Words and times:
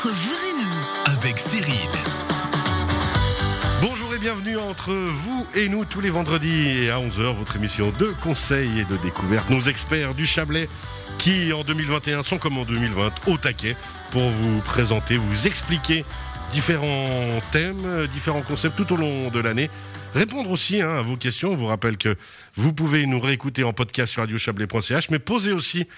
Vous 0.00 0.10
et 0.10 0.52
nous, 0.52 1.12
avec 1.12 1.40
Cyril. 1.40 1.74
Bonjour 3.82 4.14
et 4.14 4.18
bienvenue 4.18 4.56
entre 4.56 4.92
vous 4.92 5.44
et 5.56 5.68
nous 5.68 5.84
tous 5.84 6.00
les 6.00 6.10
vendredis 6.10 6.88
à 6.88 6.98
11h, 6.98 7.34
votre 7.34 7.56
émission 7.56 7.90
de 7.98 8.14
conseils 8.22 8.78
et 8.78 8.84
de 8.84 8.96
découverte. 8.98 9.50
Nos 9.50 9.62
experts 9.62 10.14
du 10.14 10.24
Chablais 10.24 10.68
qui 11.18 11.52
en 11.52 11.64
2021 11.64 12.22
sont 12.22 12.38
comme 12.38 12.58
en 12.58 12.64
2020 12.64 13.10
au 13.26 13.38
taquet 13.38 13.74
pour 14.12 14.30
vous 14.30 14.60
présenter, 14.60 15.16
vous 15.16 15.48
expliquer 15.48 16.04
différents 16.52 17.40
thèmes, 17.50 18.06
différents 18.12 18.42
concepts 18.42 18.76
tout 18.76 18.92
au 18.92 18.96
long 18.96 19.30
de 19.30 19.40
l'année. 19.40 19.68
Répondre 20.14 20.50
aussi 20.50 20.80
hein, 20.80 20.90
à 20.90 21.02
vos 21.02 21.16
questions. 21.16 21.50
On 21.50 21.56
vous 21.56 21.66
rappelle 21.66 21.96
que 21.96 22.14
vous 22.54 22.72
pouvez 22.72 23.04
nous 23.06 23.18
réécouter 23.18 23.64
en 23.64 23.72
podcast 23.72 24.12
sur 24.12 24.22
radiochablais.ch, 24.22 25.10
mais 25.10 25.18
poser 25.18 25.50
aussi 25.50 25.88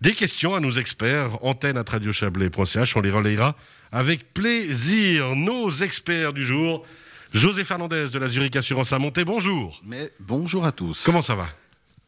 des 0.00 0.12
questions 0.12 0.54
à 0.54 0.60
nos 0.60 0.70
experts, 0.72 1.44
antenne 1.44 1.76
à 1.76 1.82
radiochablais.ch. 1.82 2.96
On 2.96 3.00
les 3.00 3.10
relayera 3.10 3.56
avec 3.92 4.32
plaisir. 4.32 5.34
Nos 5.34 5.70
experts 5.70 6.32
du 6.32 6.44
jour, 6.44 6.86
José 7.32 7.64
Fernandez 7.64 8.08
de 8.12 8.18
la 8.18 8.28
Zurich 8.28 8.56
Assurance 8.56 8.92
à 8.92 8.98
Monté, 8.98 9.24
bonjour. 9.24 9.80
Mais 9.84 10.10
bonjour 10.20 10.64
à 10.64 10.72
tous. 10.72 11.02
Comment 11.04 11.22
ça 11.22 11.34
va? 11.34 11.48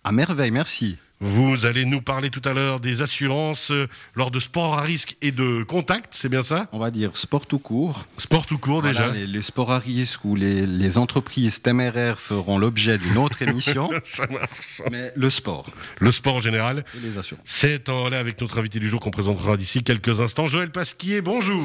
À 0.05 0.13
merveille, 0.13 0.51
merci. 0.51 0.97
Vous 1.23 1.67
allez 1.67 1.85
nous 1.85 2.01
parler 2.01 2.31
tout 2.31 2.41
à 2.47 2.55
l'heure 2.55 2.81
des 2.81 3.03
assurances 3.03 3.71
euh, 3.73 3.87
lors 4.15 4.31
de 4.31 4.41
sport 4.41 4.79
à 4.79 4.81
risque 4.81 5.17
et 5.21 5.33
de 5.33 5.63
contact, 5.65 6.07
c'est 6.13 6.31
bien 6.31 6.43
ça? 6.43 6.67
On 6.73 6.79
va 6.79 6.91
dire 6.91 7.15
sport 7.15 7.45
tout 7.45 7.59
court. 7.59 8.07
Sport 8.17 8.47
tout 8.47 8.57
court 8.57 8.81
Voilà, 8.81 8.99
déjà. 9.09 9.13
Les, 9.13 9.27
les 9.27 9.43
sports 9.43 9.71
à 9.71 9.79
risque 9.79 10.25
ou 10.25 10.35
les, 10.35 10.65
les 10.65 10.97
entreprises 10.97 11.61
téméraires 11.61 12.19
feront 12.19 12.57
l'objet 12.57 12.97
d'une 12.97 13.19
autre 13.19 13.43
émission. 13.47 13.91
Ça 14.03 14.27
marche. 14.29 14.81
mais 14.91 15.13
le 15.15 15.29
sport 15.29 15.67
Le 15.99 16.11
sport 16.11 16.37
en 16.37 16.41
général. 16.41 16.87
et 16.97 17.01
les 17.07 17.19
assurances. 17.19 17.45
C'est 17.45 17.91
en 17.91 18.09
lait 18.09 18.17
avec 18.17 18.41
notre 18.41 18.59
invité 18.59 18.79
du 18.81 18.89
jour 18.89 18.99
qu'on 19.01 19.11
présentera 19.11 19.59
d'ici 19.59 19.83
quelques 19.83 20.23
instants. 20.23 20.47
Joël 20.47 20.71
Pasquier, 20.71 21.21
bonjour. 21.21 21.63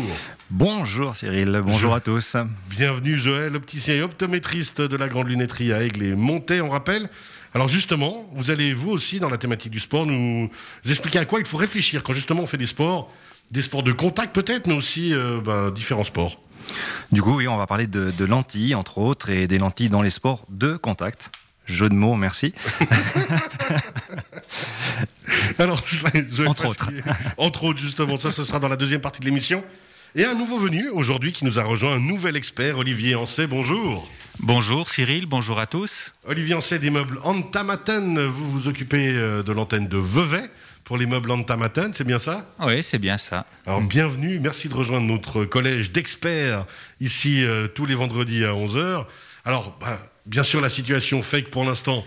Bonjour 0.50 1.16
Cyril, 1.16 1.62
bonjour 1.66 1.95
à 1.95 2.02
tous. 2.02 2.36
Bienvenue 2.69 3.17
Joël, 3.17 3.56
opticien 3.56 3.94
et 3.95 4.02
optométriste 4.02 4.81
de 4.81 4.97
la 4.97 5.08
Grande 5.08 5.30
Lunetterie 5.30 5.72
à 5.72 5.81
Aigle 5.81 6.03
et 6.03 6.14
Monté, 6.14 6.59
on 6.59 6.69
rappelle. 6.69 7.09
Alors 7.56 7.70
justement, 7.70 8.30
vous 8.34 8.52
allez 8.52 8.73
vous 8.73 8.89
aussi 8.89 9.22
dans 9.22 9.30
la 9.30 9.38
thématique 9.38 9.72
du 9.72 9.80
sport 9.80 10.06
nous 10.06 10.50
expliquer 10.89 11.20
à 11.20 11.25
quoi 11.25 11.39
il 11.39 11.45
faut 11.45 11.56
réfléchir 11.56 12.03
quand 12.03 12.12
justement 12.12 12.44
on 12.44 12.47
fait 12.47 12.58
des 12.58 12.66
sports, 12.66 13.09
des 13.50 13.62
sports 13.62 13.81
de 13.81 13.94
contact 13.94 14.36
peut-être, 14.36 14.67
mais 14.67 14.73
aussi 14.73 15.14
euh, 15.14 15.39
ben, 15.39 15.72
différents 15.72 16.03
sports. 16.03 16.42
Du 17.14 17.22
coup, 17.22 17.38
oui, 17.38 17.47
on 17.47 17.56
va 17.56 17.66
parler 17.66 17.88
de, 17.88 18.12
de 18.12 18.25
lentilles, 18.25 18.75
entre 18.75 18.97
autres, 18.97 19.30
et 19.30 19.47
des 19.47 19.58
lentilles 19.58 19.88
dans 19.88 20.02
les 20.02 20.09
sports 20.09 20.44
de 20.50 20.75
contact. 20.75 21.31
Jeu 21.66 21.88
de 21.88 21.94
mots, 21.95 22.16
merci. 22.16 22.53
Alors, 25.58 25.81
Entre 26.47 26.64
Pasquier, 26.64 27.02
entre 27.38 27.64
autres 27.64 27.80
justement, 27.80 28.17
ça 28.17 28.34
ce 28.34 28.44
sera 28.44 28.59
dans 28.59 28.67
la 28.67 28.75
deuxième 28.75 29.00
partie 29.00 29.22
de 29.22 29.25
l'émission. 29.25 29.64
Et 30.17 30.23
un 30.23 30.33
nouveau 30.33 30.58
venu 30.58 30.88
aujourd'hui 30.91 31.33
qui 31.33 31.44
nous 31.44 31.59
a 31.59 31.63
rejoint, 31.63 31.95
un 31.95 31.99
nouvel 31.99 32.38
expert, 32.38 32.77
Olivier 32.77 33.16
Ancet, 33.16 33.47
bonjour. 33.47 34.08
Bonjour 34.39 34.89
Cyril, 34.89 35.25
bonjour 35.25 35.59
à 35.59 35.66
tous. 35.66 36.13
Olivier 36.25 36.53
Ancet 36.53 36.80
des 36.80 36.89
meubles 36.89 37.19
Antamaten, 37.23 38.25
vous 38.25 38.49
vous 38.49 38.67
occupez 38.69 39.09
euh, 39.09 39.44
de 39.44 39.52
l'antenne 39.52 39.89
de 39.89 39.97
Vevey 39.97 40.49
pour 40.85 40.97
les 40.97 41.05
meubles 41.05 41.31
Antamaten, 41.31 41.94
c'est 41.94 42.05
bien 42.05 42.19
ça? 42.19 42.49
Oui, 42.59 42.81
c'est 42.81 42.97
bien 42.97 43.17
ça. 43.17 43.45
Alors 43.66 43.81
bienvenue, 43.81 44.39
merci 44.39 44.69
de 44.69 44.73
rejoindre 44.73 45.05
notre 45.05 45.44
collège 45.44 45.91
d'experts 45.91 46.66
ici 47.02 47.44
euh, 47.44 47.67
tous 47.67 47.85
les 47.85 47.95
vendredis 47.95 48.45
à 48.45 48.53
11h. 48.53 49.03
Alors 49.44 49.77
bah, 49.81 50.00
bien 50.25 50.45
sûr 50.45 50.61
la 50.61 50.69
situation 50.69 51.22
fait 51.23 51.44
que 51.44 51.50
pour 51.50 51.66
l'instant 51.66 52.05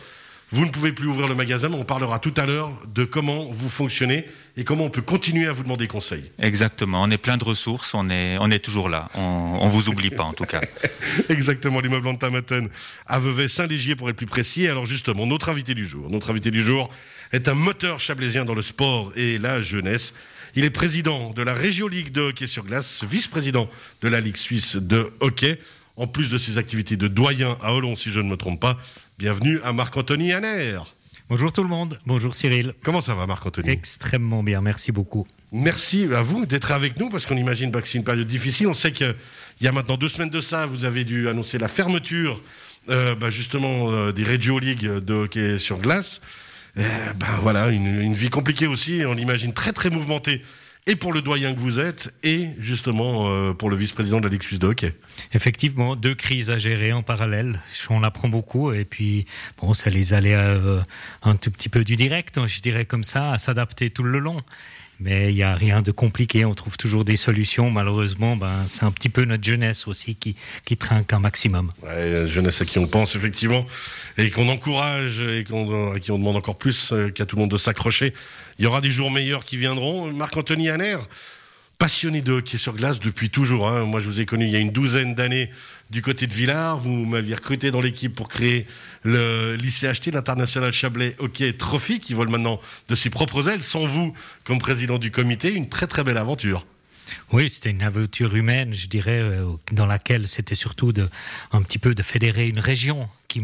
vous 0.51 0.65
ne 0.65 0.71
pouvez 0.71 0.93
plus 0.93 1.07
ouvrir 1.07 1.29
le 1.29 1.35
magasin, 1.35 1.69
mais 1.69 1.77
on 1.77 1.85
parlera 1.85 2.19
tout 2.19 2.33
à 2.37 2.47
l'heure 2.47 2.71
de 2.95 3.05
comment 3.05 3.51
vous 3.53 3.69
fonctionnez 3.69 4.25
et 4.57 4.65
comment 4.65 4.85
on 4.85 4.91
peut 4.91 5.03
continuer 5.03 5.47
à 5.47 5.53
vous 5.53 5.63
demander 5.63 5.87
conseil. 5.87 6.31
Exactement, 6.39 7.03
on 7.03 7.11
est 7.11 7.19
plein 7.19 7.37
de 7.37 7.45
ressources, 7.45 7.93
on 7.93 8.09
est, 8.09 8.39
on 8.39 8.51
est 8.51 8.59
toujours 8.59 8.89
là. 8.89 9.11
On, 9.15 9.59
on 9.61 9.69
vous 9.69 9.91
oublie 9.91 10.11
pas 10.11 10.25
en 10.25 10.33
tout 10.33 10.47
cas. 10.47 10.61
Exactement, 11.29 11.81
l'immeuble 11.81 12.09
Antamaten 12.09 12.69
à 13.07 13.19
Vevey-Saint-Légier 13.19 13.95
pour 13.95 14.09
être 14.09 14.17
plus 14.17 14.27
précis. 14.27 14.67
Alors 14.69 14.87
justement, 14.87 15.27
notre 15.27 15.51
invité 15.51 15.75
du 15.75 15.87
jour, 15.87 16.09
notre 16.09 16.31
invité 16.31 16.51
du 16.51 16.63
jour 16.63 16.89
est 17.33 17.47
un 17.49 17.55
moteur 17.55 18.01
chablaisien 18.01 18.47
dans 18.47 18.55
le 18.55 18.63
sport 18.63 19.13
et 19.17 19.39
la 19.39 19.61
jeunesse. 19.61 20.15
Il 20.55 20.65
est 20.65 20.71
président 20.71 21.31
de 21.31 21.43
la 21.43 21.53
Régio 21.53 21.89
Ligue 21.89 22.11
de 22.11 22.23
hockey 22.23 22.47
sur 22.47 22.65
glace, 22.65 23.05
vice-président 23.05 23.69
de 24.01 24.09
la 24.09 24.21
Ligue 24.21 24.39
suisse 24.39 24.77
de 24.77 25.13
hockey, 25.21 25.59
en 25.99 26.07
plus 26.07 26.31
de 26.31 26.39
ses 26.39 26.59
activités 26.59 26.97
de 26.97 27.09
doyen 27.09 27.59
à 27.61 27.75
Hollon, 27.75 27.97
si 27.97 28.11
je 28.11 28.21
ne 28.21 28.29
me 28.29 28.37
trompe 28.37 28.61
pas. 28.61 28.79
Bienvenue 29.19 29.61
à 29.65 29.73
Marc-Anthony 29.73 30.33
Hanner. 30.33 30.79
Bonjour 31.29 31.53
tout 31.53 31.63
le 31.63 31.69
monde, 31.69 31.99
bonjour 32.07 32.35
Cyril. 32.35 32.73
Comment 32.85 33.03
ça 33.03 33.15
va, 33.15 33.27
Marc-Anthony? 33.27 33.69
Extrêmement 33.69 34.45
bien, 34.45 34.61
merci 34.61 34.93
beaucoup. 34.93 35.27
Merci 35.51 36.07
à 36.15 36.23
vous 36.23 36.47
d'être 36.47 36.71
avec 36.71 36.99
nous 36.99 37.11
parce 37.11 37.27
qu'on 37.27 37.37
imagine 37.37 37.71
bah, 37.71 37.83
que 37.83 37.89
c'est 37.89 37.99
une 37.99 38.05
période 38.05 38.29
difficile. 38.29 38.69
On 38.69 38.75
sait 38.75 38.93
qu'il 38.93 39.13
y 39.61 39.67
a 39.67 39.73
maintenant 39.73 39.97
deux 39.97 40.09
semaines 40.09 40.31
de 40.31 40.41
ça, 40.41 40.67
vous 40.67 40.85
avez 40.85 41.03
dû 41.05 41.29
annoncer 41.29 41.59
la 41.59 41.69
fermeture 41.69 42.41
euh, 42.89 43.17
bah, 43.17 43.29
justement 43.29 43.91
euh, 43.91 44.13
des 44.13 44.23
Regio 44.25 44.59
League 44.61 44.87
de 44.87 45.15
hockey 45.15 45.59
sur 45.59 45.81
glace. 45.81 46.23
Euh, 46.79 46.83
bah, 47.17 47.27
voilà, 47.43 47.71
une, 47.71 48.01
une 48.01 48.15
vie 48.15 48.31
compliquée 48.31 48.69
aussi, 48.69 49.03
on 49.05 49.15
l'imagine 49.15 49.53
très 49.53 49.73
très 49.73 49.91
mouvementée. 49.91 50.43
Et 50.89 50.97
pour 50.97 51.13
le 51.13 51.21
doyen 51.21 51.53
que 51.53 51.61
vous 51.61 51.79
êtes, 51.79 52.15
et 52.23 52.49
justement 52.59 53.29
euh, 53.29 53.53
pour 53.53 53.69
le 53.69 53.77
vice-président 53.77 54.21
de 54.21 54.27
la 54.27 54.35
de 54.35 54.67
hockey. 54.67 54.95
Effectivement, 55.35 55.97
deux 55.97 56.15
crises 56.15 56.51
à 56.51 56.57
gérer 56.57 56.95
en 56.95 57.03
parallèle. 57.03 57.61
On 57.91 58.03
apprend 58.03 58.31
beaucoup 58.31 58.73
et 58.73 58.87
puis 58.87 59.27
bon, 59.61 59.75
ça 59.75 59.91
les 59.91 60.15
allait 60.15 60.35
euh, 60.35 60.81
un 61.23 61.37
tout 61.37 61.51
petit 61.51 61.69
peu 61.69 61.85
du 61.85 61.97
direct, 61.97 62.41
je 62.47 62.63
dirais 62.63 62.87
comme 62.87 63.05
ça, 63.05 63.33
à 63.33 63.39
s'adapter 63.39 63.91
tout 63.91 64.03
le 64.03 64.19
long. 64.19 64.41
Mais 65.01 65.31
il 65.31 65.37
n'y 65.37 65.45
a 65.45 65.55
rien 65.55 65.81
de 65.81 65.93
compliqué, 65.93 66.45
on 66.45 66.55
trouve 66.55 66.77
toujours 66.77 67.05
des 67.05 67.17
solutions. 67.17 67.71
Malheureusement, 67.71 68.37
ben, 68.37 68.53
c'est 68.69 68.85
un 68.85 68.91
petit 68.91 69.09
peu 69.09 69.25
notre 69.25 69.45
jeunesse 69.45 69.87
aussi 69.87 70.17
qui, 70.17 70.35
qui 70.65 70.77
trinque 70.77 71.13
un 71.13 71.21
maximum. 71.21 71.71
Ouais, 71.83 72.27
jeunesse 72.29 72.61
à 72.63 72.65
qui 72.65 72.79
on 72.79 72.89
pense 72.89 73.15
effectivement, 73.15 73.65
et 74.17 74.31
qu'on 74.31 74.49
encourage, 74.49 75.21
et 75.21 75.41
à 75.41 75.99
qui 76.01 76.11
on 76.11 76.19
demande 76.19 76.37
encore 76.37 76.59
plus 76.59 76.93
euh, 76.93 77.11
qu'à 77.11 77.27
tout 77.27 77.37
le 77.37 77.43
monde 77.43 77.51
de 77.51 77.57
s'accrocher. 77.57 78.13
Il 78.59 78.65
y 78.65 78.67
aura 78.67 78.81
des 78.81 78.91
jours 78.91 79.11
meilleurs 79.11 79.45
qui 79.45 79.57
viendront. 79.57 80.13
Marc-Anthony 80.13 80.69
Hanner, 80.69 80.97
passionné 81.79 82.23
de 82.23 82.33
hockey 82.33 82.59
sur 82.59 82.75
glace 82.75 82.99
depuis 82.99 83.31
toujours. 83.31 83.69
hein. 83.69 83.85
Moi, 83.85 84.01
je 84.01 84.07
vous 84.07 84.21
ai 84.21 84.27
connu 84.27 84.47
il 84.47 84.51
y 84.51 84.57
a 84.57 84.59
une 84.59 84.73
douzaine 84.73 85.15
d'années 85.15 85.49
du 85.91 86.03
côté 86.03 86.27
de 86.27 86.33
Villars. 86.33 86.79
Vous 86.79 86.91
m'aviez 86.91 87.37
recruté 87.37 87.71
dans 87.71 87.81
l'équipe 87.81 88.15
pour 88.15 88.29
créer 88.29 88.67
le 89.05 89.55
l'ICHT, 89.55 90.11
l'International 90.13 90.73
Chablais 90.73 91.15
Hockey 91.19 91.53
Trophy, 91.53 92.01
qui 92.01 92.15
vole 92.15 92.29
maintenant 92.29 92.61
de 92.89 92.95
ses 92.95 93.11
propres 93.11 93.49
ailes. 93.49 93.63
Sans 93.63 93.87
vous, 93.87 94.13
comme 94.45 94.59
président 94.59 94.99
du 94.99 95.11
comité, 95.13 95.53
une 95.53 95.69
très 95.69 95.87
très 95.87 96.03
belle 96.03 96.19
aventure. 96.19 96.67
Oui, 97.33 97.49
c'était 97.51 97.71
une 97.71 97.83
aventure 97.83 98.35
humaine, 98.35 98.73
je 98.75 98.87
dirais, 98.89 99.21
euh, 99.21 99.47
dans 99.73 99.87
laquelle 99.87 100.29
c'était 100.29 100.55
surtout 100.55 100.93
un 101.53 101.63
petit 101.63 101.79
peu 101.79 101.95
de 101.95 102.03
fédérer 102.03 102.49
une 102.49 102.61
région 102.61 103.09
qui 103.29 103.41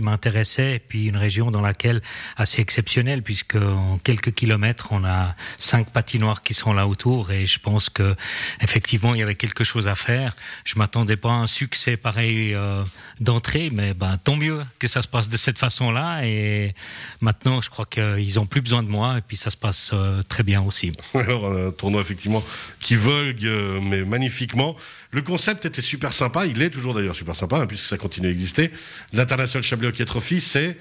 m'intéressait, 0.00 0.80
puis 0.88 1.06
une 1.06 1.16
région 1.16 1.50
dans 1.50 1.60
laquelle 1.60 2.00
assez 2.38 2.62
exceptionnelle, 2.62 3.22
puisque 3.22 3.56
en 3.56 3.98
quelques 3.98 4.32
kilomètres, 4.32 4.88
on 4.92 5.04
a 5.04 5.34
cinq 5.58 5.90
patinoires 5.90 6.42
qui 6.42 6.54
sont 6.54 6.72
là 6.72 6.86
autour, 6.86 7.30
et 7.30 7.46
je 7.46 7.60
pense 7.60 7.90
que 7.90 8.16
effectivement, 8.62 9.14
il 9.14 9.20
y 9.20 9.22
avait 9.22 9.34
quelque 9.34 9.62
chose 9.62 9.88
à 9.88 9.94
faire. 9.94 10.34
Je 10.64 10.78
m'attendais 10.78 11.16
pas 11.16 11.30
à 11.30 11.34
un 11.34 11.46
succès 11.46 11.98
pareil 11.98 12.54
euh, 12.54 12.82
d'entrée, 13.20 13.70
mais 13.72 13.92
ben, 13.92 14.16
tant 14.16 14.36
mieux 14.36 14.62
que 14.78 14.88
ça 14.88 15.02
se 15.02 15.08
passe 15.08 15.28
de 15.28 15.36
cette 15.36 15.58
façon-là, 15.58 16.24
et 16.24 16.74
maintenant, 17.20 17.60
je 17.60 17.68
crois 17.68 17.86
qu'ils 17.86 18.40
ont 18.40 18.46
plus 18.46 18.62
besoin 18.62 18.82
de 18.82 18.88
moi, 18.88 19.18
et 19.18 19.20
puis 19.20 19.36
ça 19.36 19.50
se 19.50 19.56
passe 19.58 19.90
euh, 19.92 20.22
très 20.22 20.44
bien 20.44 20.62
aussi. 20.62 20.92
Alors, 21.14 21.52
un 21.52 21.70
tournoi 21.72 22.00
effectivement 22.00 22.42
qui 22.80 22.94
vogue, 23.06 23.44
euh, 23.44 23.80
mais 23.80 24.04
magnifiquement. 24.04 24.76
Le 25.12 25.22
concept 25.22 25.64
était 25.64 25.82
super 25.82 26.12
sympa, 26.12 26.44
il 26.46 26.60
est 26.60 26.70
toujours 26.70 26.92
d'ailleurs 26.92 27.14
super 27.14 27.36
sympa, 27.36 27.58
hein, 27.58 27.66
puisque 27.66 27.84
ça 27.86 27.96
continue 27.96 28.26
à 28.26 28.30
exister. 28.30 28.70
L'International 29.12 29.62
Chablais 29.62 29.88
Hockey 29.88 30.04
Trophy, 30.04 30.40
c'est 30.40 30.76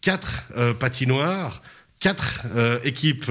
quatre 0.00 0.46
euh, 0.56 0.72
patinoires, 0.72 1.62
quatre 1.98 2.46
euh, 2.54 2.78
équipes 2.84 3.30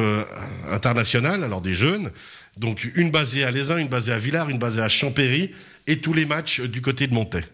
internationales, 0.69 1.43
alors 1.43 1.61
des 1.61 1.73
jeunes, 1.73 2.11
donc 2.57 2.89
une 2.95 3.11
basée 3.11 3.45
à 3.45 3.51
Lézin, 3.51 3.77
une 3.77 3.87
basée 3.87 4.11
à 4.11 4.19
Villars, 4.19 4.49
une 4.49 4.59
basée 4.59 4.81
à 4.81 4.89
Champéry, 4.89 5.51
et 5.87 5.99
tous 5.99 6.13
les 6.13 6.25
matchs 6.25 6.59
du 6.59 6.81
côté 6.81 7.07
de 7.07 7.13
Montaix. 7.13 7.45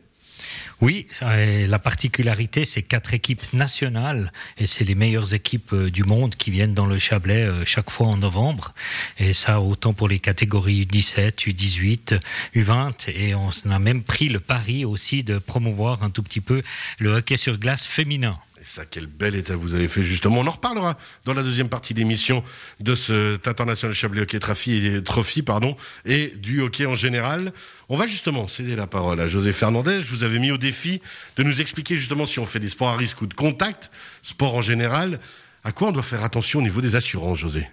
Oui, 0.82 1.08
et 1.38 1.68
la 1.68 1.80
particularité, 1.80 2.66
c'est 2.66 2.84
quatre 2.84 3.14
équipes 3.14 3.54
nationales 3.54 4.32
et 4.58 4.68
c'est 4.68 4.84
les 4.84 4.96
meilleures 4.96 5.34
équipes 5.34 5.74
euh, 5.74 5.90
du 5.90 6.04
monde 6.04 6.36
qui 6.36 6.52
viennent 6.52 6.74
dans 6.74 6.86
le 6.86 7.00
Chablais 7.00 7.44
euh, 7.44 7.66
chaque 7.66 7.90
fois 7.90 8.08
en 8.08 8.18
novembre. 8.18 8.74
Et 9.18 9.34
ça, 9.34 9.62
autant 9.62 9.94
pour 9.94 10.08
les 10.08 10.20
catégories 10.20 10.86
U17, 10.86 11.50
U18, 11.50 12.20
U20. 12.56 13.10
Et 13.10 13.36
on 13.36 13.52
a 13.70 13.80
même 13.80 14.04
pris 14.04 14.30
le 14.30 14.40
pari 14.40 14.86
aussi 14.86 15.24
de 15.24 15.38
promouvoir 15.38 16.04
un 16.04 16.10
tout 16.10 16.24
petit 16.24 16.42
peu 16.42 16.64
le 16.98 17.12
hockey 17.12 17.38
sur 17.38 17.58
glace 17.58 17.86
féminin. 17.86 18.40
Et 18.62 18.66
ça, 18.66 18.84
quel 18.86 19.06
bel 19.06 19.36
état 19.36 19.56
vous 19.56 19.74
avez 19.74 19.88
fait 19.88 20.04
justement. 20.04 20.42
On 20.42 20.48
en 20.48 20.52
reparlera 20.52 20.98
dans 21.24 21.34
la 21.34 21.44
deuxième 21.44 21.70
partie 21.70 21.94
d'émission 21.94 22.44
de 22.82 22.94
cet 22.94 23.48
International 23.48 23.96
Chablais 23.96 24.24
Hockey 24.24 24.40
Trophy, 24.40 25.02
Trophy 25.06 25.44
pardon, 25.44 25.78
et 26.04 26.34
du 26.36 26.62
hockey 26.62 26.86
en 26.86 26.96
général. 26.96 27.54
On 27.88 27.96
va 27.96 28.06
justement 28.06 28.50
céder 28.50 28.76
la 28.76 28.86
parole 28.86 29.22
à 29.22 29.30
José 29.30 29.54
Fernandez. 29.54 30.02
Je 30.02 30.10
vous 30.10 30.26
avais 30.26 30.40
mis 30.40 30.52
au 30.52 30.58
défi 30.58 31.02
de 31.38 31.44
nous 31.44 31.62
expliquer 31.62 31.96
justement 31.96 32.26
si 32.26 32.40
on 32.40 32.46
fait 32.46 32.60
des 32.60 32.68
sports 32.68 32.90
à 32.90 32.98
risque 32.98 33.22
ou 33.22 33.28
de 33.28 33.34
contact, 33.34 33.92
sport 34.24 34.56
en 34.56 34.62
général, 34.62 35.22
à 35.64 35.72
quoi 35.72 35.88
on 35.88 35.92
doit 35.94 36.04
faire 36.04 36.26
attention 36.26 36.60
au 36.60 36.64
niveau 36.64 36.82
des 36.82 36.98
assurances, 36.98 37.38
José? 37.40 37.66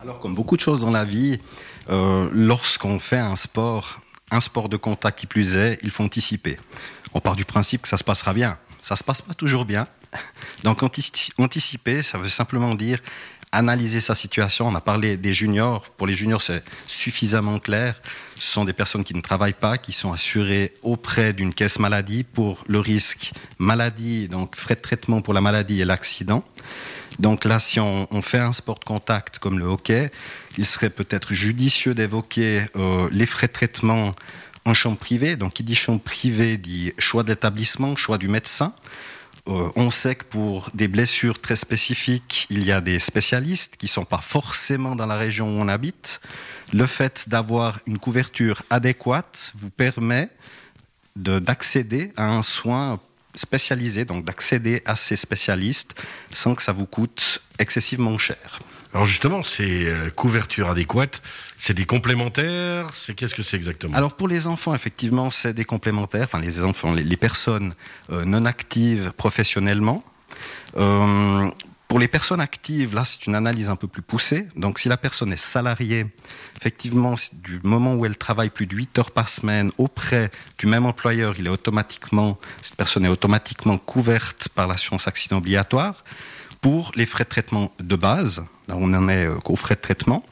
Alors, 0.00 0.20
comme 0.20 0.36
beaucoup 0.36 0.56
de 0.56 0.60
choses 0.60 0.82
dans 0.82 0.92
la 0.92 1.04
vie, 1.04 1.40
euh, 1.88 2.28
lorsqu'on 2.32 3.00
fait 3.00 3.18
un 3.18 3.34
sport, 3.34 4.00
un 4.30 4.40
sport 4.40 4.68
de 4.68 4.76
contact 4.76 5.18
qui 5.18 5.26
plus 5.26 5.56
est, 5.56 5.78
il 5.82 5.90
faut 5.90 6.04
anticiper. 6.04 6.56
On 7.14 7.20
part 7.20 7.34
du 7.34 7.44
principe 7.44 7.82
que 7.82 7.88
ça 7.88 7.96
se 7.96 8.04
passera 8.04 8.32
bien. 8.32 8.56
Ça 8.80 8.94
se 8.94 9.02
passe 9.02 9.22
pas 9.22 9.34
toujours 9.34 9.64
bien. 9.64 9.88
Donc 10.64 10.82
anticiper, 10.82 12.02
ça 12.02 12.18
veut 12.18 12.28
simplement 12.28 12.74
dire 12.74 12.98
analyser 13.52 14.00
sa 14.00 14.14
situation. 14.14 14.68
On 14.68 14.74
a 14.74 14.80
parlé 14.80 15.16
des 15.16 15.32
juniors. 15.32 15.82
Pour 15.96 16.06
les 16.06 16.14
juniors, 16.14 16.42
c'est 16.42 16.62
suffisamment 16.86 17.58
clair. 17.58 18.00
Ce 18.38 18.52
sont 18.52 18.64
des 18.64 18.72
personnes 18.72 19.04
qui 19.04 19.14
ne 19.14 19.20
travaillent 19.20 19.52
pas, 19.52 19.76
qui 19.78 19.92
sont 19.92 20.12
assurées 20.12 20.72
auprès 20.82 21.32
d'une 21.32 21.52
caisse 21.52 21.78
maladie 21.78 22.22
pour 22.22 22.64
le 22.68 22.78
risque 22.78 23.32
maladie, 23.58 24.28
donc 24.28 24.56
frais 24.56 24.76
de 24.76 24.80
traitement 24.80 25.20
pour 25.20 25.34
la 25.34 25.40
maladie 25.40 25.80
et 25.80 25.84
l'accident. 25.84 26.44
Donc 27.18 27.44
là, 27.44 27.58
si 27.58 27.80
on, 27.80 28.06
fait 28.22 28.38
un 28.38 28.52
sport 28.52 28.78
de 28.78 28.84
contact 28.84 29.40
comme 29.40 29.58
le 29.58 29.66
hockey, 29.66 30.10
il 30.56 30.64
serait 30.64 30.88
peut-être 30.88 31.34
judicieux 31.34 31.94
d'évoquer 31.94 32.62
euh, 32.76 33.08
les 33.12 33.26
frais 33.26 33.48
de 33.48 33.52
traitement 33.52 34.14
en 34.64 34.74
chambre 34.74 34.96
privée. 34.96 35.36
Donc, 35.36 35.54
qui 35.54 35.62
dit 35.62 35.74
chambre 35.74 36.00
privée 36.00 36.56
dit 36.56 36.94
choix 36.98 37.22
de 37.22 37.28
l'établissement, 37.28 37.96
choix 37.96 38.16
du 38.16 38.28
médecin. 38.28 38.72
Euh, 39.48 39.70
on 39.74 39.90
sait 39.90 40.14
que 40.14 40.24
pour 40.24 40.70
des 40.74 40.88
blessures 40.88 41.40
très 41.40 41.56
spécifiques, 41.56 42.46
il 42.50 42.64
y 42.64 42.72
a 42.72 42.80
des 42.80 42.98
spécialistes 42.98 43.76
qui 43.76 43.86
ne 43.86 43.90
sont 43.90 44.04
pas 44.04 44.20
forcément 44.20 44.96
dans 44.96 45.06
la 45.06 45.16
région 45.16 45.48
où 45.48 45.60
on 45.60 45.68
habite. 45.68 46.20
Le 46.72 46.86
fait 46.86 47.28
d'avoir 47.28 47.80
une 47.86 47.98
couverture 47.98 48.62
adéquate 48.70 49.52
vous 49.56 49.70
permet 49.70 50.28
d'accéder 51.16 52.12
à 52.16 52.28
un 52.28 52.42
soin 52.42 53.00
spécialisé, 53.34 54.04
donc 54.04 54.24
d'accéder 54.24 54.82
à 54.84 54.96
ces 54.96 55.16
spécialistes 55.16 56.00
sans 56.32 56.54
que 56.54 56.62
ça 56.62 56.72
vous 56.72 56.86
coûte 56.86 57.42
excessivement 57.58 58.18
cher. 58.18 58.58
Alors 58.92 59.06
justement, 59.06 59.42
ces 59.42 59.88
euh, 59.88 60.10
couvertures 60.10 60.68
adéquates, 60.68 61.22
c'est 61.56 61.74
des 61.74 61.86
complémentaires? 61.86 62.90
C'est 62.92 63.14
qu'est-ce 63.14 63.34
que 63.34 63.42
c'est 63.42 63.56
exactement? 63.56 63.96
Alors 63.96 64.14
pour 64.14 64.26
les 64.26 64.48
enfants, 64.48 64.74
effectivement, 64.74 65.30
c'est 65.30 65.52
des 65.52 65.64
complémentaires. 65.64 66.24
Enfin, 66.24 66.40
les 66.40 66.64
enfants, 66.64 66.92
les, 66.92 67.16
personnes 67.16 67.72
euh, 68.10 68.24
non 68.24 68.44
actives 68.46 69.12
professionnellement. 69.16 70.02
Euh, 70.76 71.48
pour 71.86 71.98
les 72.00 72.08
personnes 72.08 72.40
actives, 72.40 72.94
là, 72.94 73.04
c'est 73.04 73.26
une 73.26 73.34
analyse 73.34 73.70
un 73.70 73.76
peu 73.76 73.86
plus 73.86 74.02
poussée. 74.02 74.46
Donc, 74.56 74.78
si 74.78 74.88
la 74.88 74.96
personne 74.96 75.32
est 75.32 75.40
salariée, 75.40 76.06
effectivement, 76.56 77.14
du 77.32 77.60
moment 77.62 77.94
où 77.94 78.06
elle 78.06 78.16
travaille 78.16 78.50
plus 78.50 78.66
de 78.66 78.76
8 78.76 78.98
heures 78.98 79.10
par 79.10 79.28
semaine 79.28 79.70
auprès 79.76 80.30
du 80.58 80.66
même 80.66 80.86
employeur, 80.86 81.34
il 81.38 81.46
est 81.46 81.50
automatiquement, 81.50 82.38
cette 82.62 82.76
personne 82.76 83.04
est 83.04 83.08
automatiquement 83.08 83.76
couverte 83.76 84.48
par 84.54 84.68
l'assurance 84.68 85.08
accident 85.08 85.38
obligatoire 85.38 86.04
pour 86.60 86.92
les 86.94 87.06
frais 87.06 87.24
de 87.24 87.28
traitement 87.28 87.72
de 87.80 87.96
base. 87.96 88.44
Là, 88.68 88.74
on 88.76 88.92
en 88.92 89.08
est 89.08 89.26
euh, 89.26 89.38
aux 89.44 89.56
frais 89.56 89.76
de 89.76 89.80
traitement. 89.80 90.24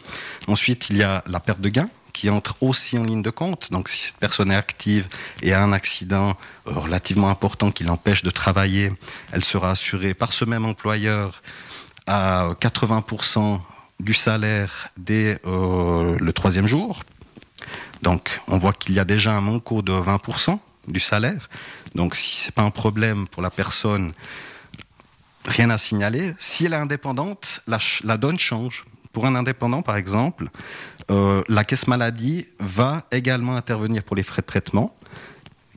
Ensuite, 0.46 0.90
il 0.90 0.96
y 0.96 1.02
a 1.02 1.22
la 1.26 1.40
perte 1.40 1.60
de 1.60 1.68
gain 1.68 1.88
qui 2.12 2.30
entre 2.30 2.56
aussi 2.62 2.98
en 2.98 3.04
ligne 3.04 3.22
de 3.22 3.30
compte. 3.30 3.70
Donc, 3.70 3.88
si 3.88 4.06
cette 4.06 4.16
personne 4.16 4.50
est 4.50 4.56
active 4.56 5.08
et 5.42 5.52
a 5.52 5.62
un 5.62 5.72
accident 5.72 6.36
euh, 6.66 6.72
relativement 6.72 7.30
important 7.30 7.70
qui 7.70 7.84
l'empêche 7.84 8.22
de 8.22 8.30
travailler, 8.30 8.92
elle 9.32 9.44
sera 9.44 9.70
assurée 9.70 10.14
par 10.14 10.32
ce 10.32 10.44
même 10.44 10.64
employeur 10.64 11.42
à 12.06 12.50
80% 12.60 13.60
du 14.00 14.14
salaire 14.14 14.88
dès 14.96 15.38
euh, 15.46 16.16
le 16.18 16.32
troisième 16.32 16.66
jour. 16.66 17.02
Donc, 18.02 18.40
on 18.48 18.58
voit 18.58 18.72
qu'il 18.72 18.94
y 18.94 18.98
a 18.98 19.04
déjà 19.04 19.32
un 19.32 19.40
manque 19.40 19.84
de 19.84 19.92
20% 19.92 20.58
du 20.86 21.00
salaire. 21.00 21.48
Donc, 21.94 22.14
si 22.14 22.36
c'est 22.36 22.54
pas 22.54 22.62
un 22.62 22.70
problème 22.70 23.26
pour 23.28 23.42
la 23.42 23.50
personne 23.50 24.12
rien 25.48 25.70
à 25.70 25.78
signaler. 25.78 26.34
Si 26.38 26.66
elle 26.66 26.74
est 26.74 26.76
indépendante, 26.76 27.62
la, 27.66 28.16
donne 28.16 28.38
change. 28.38 28.84
Pour 29.12 29.26
un 29.26 29.34
indépendant, 29.34 29.82
par 29.82 29.96
exemple, 29.96 30.50
euh, 31.10 31.42
la 31.48 31.64
caisse 31.64 31.88
maladie 31.88 32.46
va 32.60 33.06
également 33.10 33.56
intervenir 33.56 34.04
pour 34.04 34.14
les 34.14 34.22
frais 34.22 34.42
de 34.42 34.46
traitement. 34.46 34.94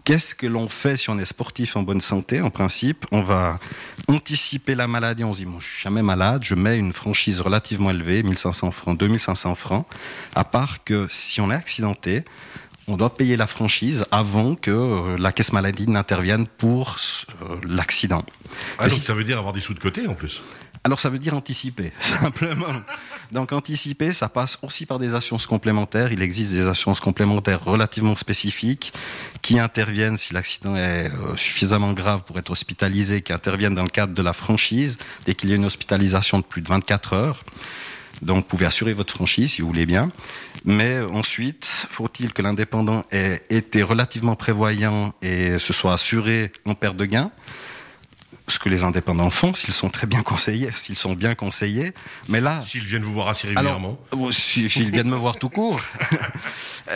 Qu'est-ce 0.04 0.36
que 0.36 0.48
l'on 0.48 0.68
fait 0.68 0.98
si 0.98 1.10
on 1.10 1.18
est 1.20 1.26
sportif 1.26 1.76
en 1.76 1.84
bonne 1.84 2.02
santé? 2.02 2.42
En 2.42 2.50
principe, 2.50 3.06
on 3.12 3.22
va 3.22 3.60
anticiper 4.08 4.76
la 4.76 4.88
maladie. 4.88 5.24
On 5.24 5.34
se 5.34 5.40
dit, 5.40 5.46
moi, 5.46 5.60
je 5.62 5.68
suis 5.68 5.82
jamais 5.84 6.02
malade, 6.02 6.44
je 6.44 6.56
mets 6.56 6.78
une 6.78 6.92
franchise 6.92 7.40
relativement 7.40 7.92
élevée, 7.92 8.24
1500 8.24 8.72
francs, 8.72 8.98
2500 8.98 9.56
francs. 9.56 9.86
À 10.36 10.44
part 10.44 10.84
que 10.84 11.08
si 11.10 11.40
on 11.40 11.52
est 11.52 11.56
accidenté, 11.56 12.26
on 12.92 12.98
doit 12.98 13.16
payer 13.16 13.38
la 13.38 13.48
franchise 13.48 14.06
avant 14.12 14.56
que 14.56 14.72
euh, 14.72 15.18
la 15.18 15.32
caisse 15.32 15.54
maladie 15.54 15.90
n'intervienne 15.90 16.46
pour 16.46 16.98
euh, 17.42 17.56
l'accident. 17.68 18.26
Ah, 18.78 18.88
donc 18.88 19.00
ça 19.00 19.14
veut 19.14 19.24
dire 19.24 19.38
avoir 19.38 19.54
des 19.54 19.62
sous 19.62 19.74
de 19.74 19.80
côté 19.80 20.08
en 20.08 20.14
plus 20.14 20.42
alors 20.84 21.00
ça 21.00 21.10
veut 21.10 21.20
dire 21.20 21.36
anticiper, 21.36 21.92
simplement. 22.00 22.82
Donc 23.32 23.54
anticiper, 23.54 24.14
ça 24.14 24.30
passe 24.30 24.58
aussi 24.64 24.88
par 24.88 24.98
des 24.98 25.14
assurances 25.14 25.46
complémentaires. 25.46 26.12
Il 26.12 26.24
existe 26.24 26.54
des 26.54 26.68
assurances 26.68 27.00
complémentaires 27.00 27.64
relativement 27.64 28.16
spécifiques 28.16 28.92
qui 29.44 29.60
interviennent 29.60 30.18
si 30.18 30.34
l'accident 30.34 30.76
est 30.76 31.12
euh, 31.12 31.38
suffisamment 31.38 31.94
grave 31.94 32.24
pour 32.24 32.40
être 32.40 32.50
hospitalisé, 32.50 33.22
qui 33.22 33.32
interviennent 33.32 33.76
dans 33.76 33.84
le 33.84 33.90
cadre 33.90 34.16
de 34.16 34.22
la 34.24 34.34
franchise 34.34 34.98
dès 35.26 35.36
qu'il 35.36 35.52
y 35.52 35.54
a 35.54 35.56
une 35.56 35.66
hospitalisation 35.66 36.40
de 36.40 36.44
plus 36.44 36.64
de 36.64 36.70
24 36.70 37.14
heures. 37.14 37.44
Donc 38.22 38.38
vous 38.38 38.44
pouvez 38.44 38.66
assurer 38.66 38.94
votre 38.94 39.14
franchise 39.14 39.54
si 39.54 39.62
vous 39.62 39.68
voulez 39.68 39.86
bien. 39.86 40.12
Mais 40.66 41.00
ensuite, 41.00 41.88
faut-il 41.90 42.34
que 42.34 42.42
l'indépendant 42.42 43.04
ait 43.12 43.42
été 43.50 43.82
relativement 43.84 44.36
prévoyant 44.36 45.14
et 45.22 45.58
se 45.60 45.74
soit 45.74 45.94
assuré 45.94 46.52
en 46.66 46.76
perte 46.76 46.98
de 46.98 47.06
gain 47.06 47.32
ce 48.48 48.60
que 48.60 48.70
les 48.70 48.84
indépendants 48.84 49.30
font, 49.30 49.54
s'ils 49.54 49.74
sont 49.74 49.90
très 49.90 50.08
bien 50.08 50.24
conseillés, 50.24 50.72
s'ils 50.74 50.98
sont 50.98 51.14
bien 51.14 51.36
conseillés. 51.36 51.94
Mais 52.28 52.42
là, 52.42 52.62
s'ils 52.62 52.84
viennent 52.84 53.04
vous 53.04 53.14
voir 53.14 53.30
assez 53.30 53.48
régulièrement, 53.48 53.98
s'ils 54.32 54.92
viennent 54.92 55.10
me 55.10 55.16
voir 55.16 55.38
tout 55.38 55.50
court. 55.50 55.80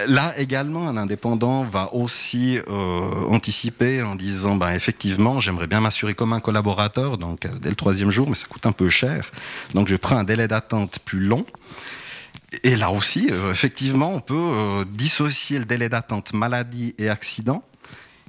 Là 0.08 0.34
également, 0.38 0.88
un 0.88 0.98
indépendant 0.98 1.64
va 1.64 1.94
aussi 1.94 2.58
euh, 2.58 3.26
anticiper 3.30 4.02
en 4.02 4.16
disant, 4.16 4.56
ben 4.56 4.72
effectivement, 4.72 5.40
j'aimerais 5.40 5.68
bien 5.68 5.80
m'assurer 5.80 6.14
comme 6.14 6.34
un 6.34 6.40
collaborateur, 6.40 7.18
donc 7.18 7.46
euh, 7.46 7.50
dès 7.62 7.70
le 7.70 7.76
troisième 7.76 8.12
jour, 8.12 8.28
mais 8.30 8.36
ça 8.36 8.48
coûte 8.48 8.66
un 8.66 8.72
peu 8.72 8.90
cher, 8.90 9.32
donc 9.74 9.88
je 9.88 9.96
prends 9.96 10.18
un 10.18 10.24
délai 10.24 10.48
d'attente 10.48 11.00
plus 11.06 11.20
long. 11.20 11.46
Et 12.64 12.76
là 12.76 12.92
aussi, 12.92 13.30
euh, 13.32 13.52
effectivement, 13.52 14.14
on 14.14 14.20
peut 14.20 14.86
dissocier 14.90 15.60
le 15.60 15.66
délai 15.66 15.90
d'attente 15.90 16.34
maladie 16.34 16.96
et 16.98 17.10
accident. 17.10 17.64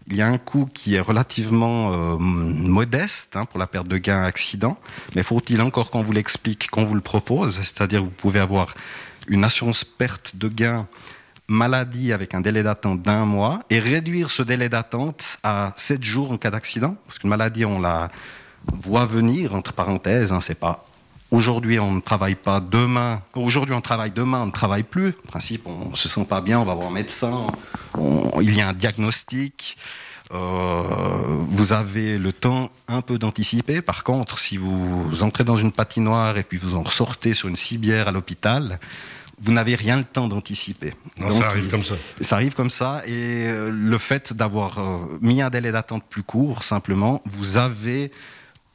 Il 0.09 0.17
y 0.17 0.23
a 0.23 0.29
un 0.29 0.39
coût 0.39 0.67
qui 0.73 0.95
est 0.95 1.01
relativement 1.01 2.17
modeste 2.19 3.35
hein, 3.35 3.45
pour 3.45 3.59
la 3.59 3.67
perte 3.67 3.89
de 3.89 3.99
gain 3.99 4.23
accident, 4.23 4.79
mais 5.17 5.25
faut-il 5.25 5.61
encore 5.61 5.91
qu'on 5.91 6.03
vous 6.03 6.13
l'explique, 6.13 6.71
qu'on 6.71 6.85
vous 6.85 6.95
le 6.95 7.01
propose, 7.01 7.57
c'est-à-dire 7.57 8.05
vous 8.05 8.11
pouvez 8.11 8.39
avoir 8.39 8.73
une 9.27 9.43
assurance 9.43 9.83
perte 9.83 10.37
de 10.37 10.49
gain 10.49 10.87
maladie 11.49 12.13
avec 12.13 12.35
un 12.35 12.41
délai 12.41 12.63
d'attente 12.63 13.03
d'un 13.03 13.25
mois 13.25 13.61
et 13.71 13.79
réduire 13.79 14.31
ce 14.31 14.43
délai 14.43 14.69
d'attente 14.69 15.39
à 15.43 15.73
7 15.77 16.03
jours 16.03 16.33
en 16.33 16.39
cas 16.39 16.51
d'accident, 16.51 16.97
parce 17.07 17.19
qu'une 17.19 17.31
maladie 17.31 17.65
on 17.65 17.81
la 17.81 18.11
voit 18.73 19.07
venir 19.07 19.55
entre 19.55 19.73
parenthèses, 19.73 20.33
hein, 20.33 20.41
c'est 20.41 20.59
pas 20.59 20.85
Aujourd'hui, 21.33 21.81
on 21.81 21.91
ne 21.91 22.01
travaille 22.01 22.37
pas 22.37 22.61
demain. 22.61 23.21
Aujourd'hui, 23.35 23.75
on 23.75 23.81
travaille 23.81 24.13
demain, 24.13 24.43
on 24.43 24.47
ne 24.47 24.53
travaille 24.53 24.85
plus. 24.85 25.09
En 25.09 25.29
principe, 25.29 25.67
on 25.67 25.93
se 25.97 26.09
sent 26.09 26.25
pas 26.25 26.41
bien, 26.41 26.61
on 26.61 26.65
va 26.65 26.75
voir 26.75 26.87
un 26.87 26.93
médecin. 26.93 27.49
il 28.41 28.57
y 28.57 28.61
a 28.61 28.69
un 28.69 28.73
diagnostic. 28.73 29.77
Euh, 30.33 30.83
vous 31.49 31.73
avez 31.73 32.19
le 32.19 32.33
temps 32.33 32.71
un 32.87 33.01
peu 33.01 33.19
d'anticiper. 33.19 33.83
Par 33.83 34.05
contre, 34.05 34.39
si 34.39 34.57
vous 34.57 35.23
entrez 35.23 35.43
dans 35.43 35.57
une 35.57 35.73
patinoire 35.73 36.39
et 36.39 36.45
puis 36.45 36.59
vous 36.59 36.77
en 36.77 36.83
ressortez 36.85 37.35
sur 37.35 37.49
une 37.49 37.57
cibière 37.57 38.07
à 38.07 38.13
l'hôpital, 38.13 38.79
vous 39.39 39.53
n'avez 39.53 39.75
rien 39.75 39.99
le 39.99 40.05
temps 40.05 40.29
d'anticiper. 40.29 40.95
ça 41.31 41.47
arrive 41.47 41.71
comme 41.71 41.85
ça. 41.85 41.95
Ça 42.21 42.37
arrive 42.37 42.55
comme 42.55 42.71
ça. 42.71 43.03
Et 43.07 43.47
euh, 43.47 43.71
le 43.71 43.99
fait 43.99 44.33
d'avoir 44.33 44.79
euh, 44.79 45.19
mis 45.21 45.43
un 45.43 45.51
délai 45.51 45.73
d'attente 45.73 46.05
plus 46.09 46.23
court, 46.23 46.65
simplement, 46.65 47.23
vous 47.27 47.59
avez 47.59 48.11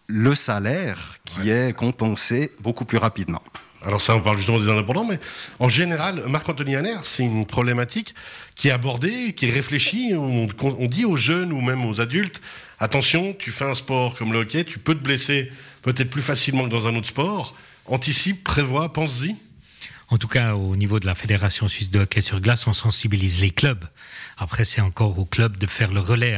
le 0.07 0.35
salaire 0.35 1.17
qui 1.25 1.49
est 1.49 1.73
compensé 1.73 2.51
beaucoup 2.59 2.85
plus 2.85 2.97
rapidement. 2.97 3.41
Alors 3.83 4.01
ça, 4.01 4.15
on 4.15 4.21
parle 4.21 4.37
justement 4.37 4.59
des 4.59 4.69
indépendants, 4.69 5.05
mais 5.05 5.19
en 5.59 5.67
général, 5.67 6.23
Marc-Anthony 6.27 6.75
Hanner, 6.75 6.97
c'est 7.01 7.23
une 7.23 7.47
problématique 7.47 8.13
qui 8.55 8.67
est 8.67 8.71
abordée, 8.71 9.33
qui 9.33 9.47
est 9.47 9.51
réfléchie. 9.51 10.13
On, 10.13 10.47
dit 10.85 11.05
aux 11.05 11.17
jeunes 11.17 11.51
ou 11.51 11.61
même 11.61 11.85
aux 11.85 11.99
adultes, 11.99 12.41
attention, 12.79 13.33
tu 13.33 13.51
fais 13.51 13.65
un 13.65 13.73
sport 13.73 14.15
comme 14.15 14.33
le 14.33 14.39
hockey, 14.39 14.65
tu 14.65 14.77
peux 14.77 14.93
te 14.93 15.03
blesser 15.03 15.51
peut-être 15.81 16.11
plus 16.11 16.21
facilement 16.21 16.65
que 16.65 16.69
dans 16.69 16.85
un 16.85 16.95
autre 16.95 17.07
sport. 17.07 17.55
Anticipe, 17.87 18.43
prévoit, 18.43 18.93
pense-y. 18.93 19.35
En 20.11 20.17
tout 20.17 20.27
cas 20.27 20.53
au 20.53 20.75
niveau 20.75 20.99
de 20.99 21.05
la 21.07 21.15
Fédération 21.15 21.67
suisse 21.67 21.89
de 21.89 21.99
hockey 21.99 22.21
sur 22.21 22.41
glace, 22.41 22.67
on 22.67 22.73
sensibilise 22.73 23.41
les 23.41 23.49
clubs. 23.49 23.83
Après, 24.37 24.65
c'est 24.65 24.81
encore 24.81 25.19
au 25.19 25.25
club 25.25 25.57
de 25.57 25.67
faire 25.67 25.91
le 25.91 26.01
relais 26.01 26.37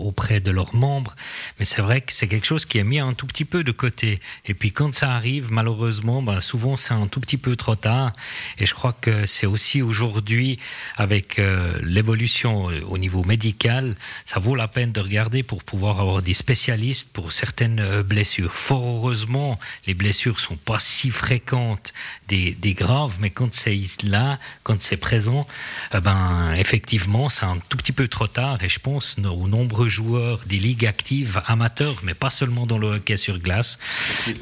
auprès 0.00 0.40
de 0.40 0.50
leurs 0.50 0.74
membres. 0.74 1.16
Mais 1.58 1.64
c'est 1.64 1.80
vrai 1.82 2.02
que 2.02 2.12
c'est 2.12 2.28
quelque 2.28 2.46
chose 2.46 2.66
qui 2.66 2.78
est 2.78 2.84
mis 2.84 3.00
un 3.00 3.14
tout 3.14 3.26
petit 3.26 3.44
peu 3.44 3.64
de 3.64 3.72
côté. 3.72 4.20
Et 4.44 4.54
puis 4.54 4.70
quand 4.70 4.94
ça 4.94 5.12
arrive, 5.12 5.50
malheureusement, 5.50 6.22
ben, 6.22 6.40
souvent 6.40 6.76
c'est 6.76 6.94
un 6.94 7.06
tout 7.06 7.20
petit 7.20 7.38
peu 7.38 7.56
trop 7.56 7.74
tard. 7.74 8.12
Et 8.58 8.66
je 8.66 8.74
crois 8.74 8.92
que 8.92 9.26
c'est 9.26 9.46
aussi 9.46 9.82
aujourd'hui, 9.82 10.58
avec 10.96 11.38
euh, 11.38 11.78
l'évolution 11.82 12.70
euh, 12.70 12.82
au 12.86 12.98
niveau 12.98 13.24
médical, 13.24 13.96
ça 14.24 14.38
vaut 14.38 14.54
la 14.54 14.68
peine 14.68 14.92
de 14.92 15.00
regarder 15.00 15.42
pour 15.42 15.64
pouvoir 15.64 16.00
avoir 16.00 16.22
des 16.22 16.34
spécialistes 16.34 17.12
pour 17.12 17.32
certaines 17.32 17.80
euh, 17.80 18.02
blessures. 18.02 18.54
Fort 18.54 18.84
heureusement, 18.84 19.58
les 19.86 19.94
blessures 19.94 20.38
sont 20.38 20.56
pas 20.56 20.78
si 20.78 21.10
fréquentes 21.10 21.94
des, 22.28 22.52
des 22.52 22.74
mais 23.20 23.30
quand 23.30 23.52
c'est 23.54 23.78
là, 24.02 24.38
quand 24.62 24.80
c'est 24.82 24.96
présent, 24.96 25.46
ben 25.92 26.52
effectivement 26.54 27.28
c'est 27.28 27.44
un 27.44 27.58
tout 27.68 27.76
petit 27.76 27.92
peu 27.92 28.08
trop 28.08 28.26
tard 28.26 28.62
et 28.62 28.68
je 28.68 28.78
pense 28.78 29.16
aux 29.18 29.48
nombreux 29.48 29.88
joueurs 29.88 30.40
des 30.46 30.58
ligues 30.58 30.86
actives 30.86 31.42
amateurs, 31.46 31.96
mais 32.02 32.14
pas 32.14 32.30
seulement 32.30 32.66
dans 32.66 32.78
le 32.78 32.88
hockey 32.88 33.16
sur 33.16 33.38
glace, 33.38 33.78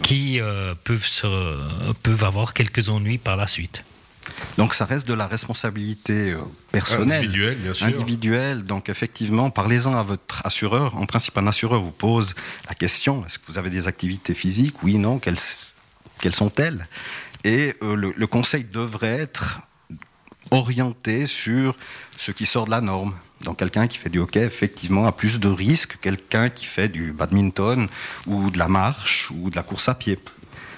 qui 0.02 0.40
euh, 0.40 0.74
peuvent, 0.84 1.06
peuvent 2.02 2.24
avoir 2.24 2.54
quelques 2.54 2.88
ennuis 2.88 3.18
par 3.18 3.36
la 3.36 3.46
suite. 3.46 3.84
Donc 4.58 4.74
ça 4.74 4.84
reste 4.84 5.08
de 5.08 5.14
la 5.14 5.26
responsabilité 5.26 6.30
euh, 6.30 6.38
personnelle, 6.70 7.24
individuelle, 7.24 7.56
bien 7.56 7.74
sûr. 7.74 7.86
individuelle. 7.86 8.62
Donc 8.64 8.88
effectivement, 8.88 9.50
parlez-en 9.50 9.96
à 9.96 10.02
votre 10.02 10.46
assureur. 10.46 10.96
En 10.96 11.06
principe, 11.06 11.36
un 11.38 11.46
assureur 11.46 11.80
vous 11.80 11.90
pose 11.90 12.34
la 12.68 12.74
question 12.74 13.24
est-ce 13.24 13.38
que 13.38 13.46
vous 13.48 13.58
avez 13.58 13.70
des 13.70 13.88
activités 13.88 14.34
physiques? 14.34 14.82
Oui, 14.82 14.98
non. 14.98 15.18
Quelles, 15.18 15.38
quelles 16.20 16.34
sont-elles? 16.34 16.86
Et 17.44 17.74
euh, 17.82 17.94
le, 17.94 18.26
conseil 18.26 18.64
devrait 18.64 19.18
être 19.20 19.60
orienté 20.50 21.26
sur 21.26 21.76
ce 22.18 22.32
qui 22.32 22.46
sort 22.46 22.66
de 22.66 22.70
la 22.70 22.80
norme. 22.80 23.14
Donc 23.42 23.58
quelqu'un 23.58 23.86
qui 23.86 23.98
fait 23.98 24.10
du 24.10 24.18
hockey, 24.18 24.42
effectivement, 24.42 25.06
a 25.06 25.12
plus 25.12 25.40
de 25.40 25.48
risques 25.48 25.92
que 25.92 25.98
quelqu'un 25.98 26.50
qui 26.50 26.66
fait 26.66 26.88
du 26.88 27.12
badminton 27.12 27.88
ou 28.26 28.50
de 28.50 28.58
la 28.58 28.68
marche 28.68 29.30
ou 29.30 29.50
de 29.50 29.56
la 29.56 29.62
course 29.62 29.88
à 29.88 29.94
pied. 29.94 30.18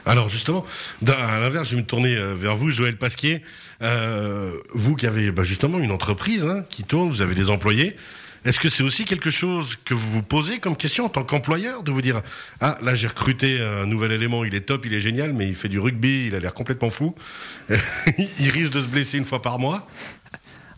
Alors 0.04 0.28
justement, 0.28 0.64
à 1.06 1.40
l'inverse, 1.40 1.68
je 1.68 1.76
vais 1.76 1.82
me 1.82 1.86
tourner 1.86 2.16
euh, 2.16 2.34
vers 2.34 2.56
vous, 2.56 2.70
Joël 2.70 2.96
Pasquier. 2.96 3.42
Euh, 3.82 4.56
vous 4.74 4.94
qui 4.94 5.06
avez 5.06 5.30
bah, 5.32 5.44
justement 5.44 5.78
une 5.78 5.90
entreprise 5.90 6.44
hein, 6.44 6.64
qui 6.70 6.84
tourne, 6.84 7.10
vous 7.10 7.22
avez 7.22 7.34
des 7.34 7.50
employés. 7.50 7.96
Est-ce 8.44 8.58
que 8.58 8.68
c'est 8.68 8.82
aussi 8.82 9.04
quelque 9.04 9.30
chose 9.30 9.76
que 9.84 9.94
vous 9.94 10.10
vous 10.10 10.22
posez 10.22 10.58
comme 10.58 10.76
question 10.76 11.04
en 11.04 11.08
tant 11.08 11.22
qu'employeur 11.22 11.82
de 11.82 11.92
vous 11.92 12.02
dire 12.02 12.22
ah 12.60 12.76
là 12.82 12.94
j'ai 12.94 13.06
recruté 13.06 13.60
un 13.60 13.86
nouvel 13.86 14.12
élément, 14.12 14.44
il 14.44 14.54
est 14.54 14.62
top, 14.62 14.84
il 14.84 14.94
est 14.94 15.00
génial, 15.00 15.32
mais 15.32 15.48
il 15.48 15.54
fait 15.54 15.68
du 15.68 15.78
rugby, 15.78 16.26
il 16.26 16.34
a 16.34 16.40
l'air 16.40 16.54
complètement 16.54 16.90
fou, 16.90 17.14
il 17.70 18.50
risque 18.50 18.72
de 18.72 18.82
se 18.82 18.88
blesser 18.88 19.18
une 19.18 19.24
fois 19.24 19.42
par 19.42 19.58
mois. 19.58 19.86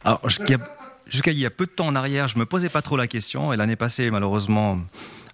Alors 0.04 0.20
jusqu'à 0.28 1.30
il 1.30 1.38
y 1.38 1.46
a 1.46 1.50
peu 1.50 1.64
de 1.66 1.70
temps 1.70 1.86
en 1.86 1.94
arrière, 1.94 2.28
je 2.28 2.38
me 2.38 2.44
posais 2.44 2.68
pas 2.68 2.82
trop 2.82 2.96
la 2.96 3.06
question 3.06 3.52
et 3.52 3.56
l'année 3.56 3.76
passée 3.76 4.10
malheureusement 4.10 4.78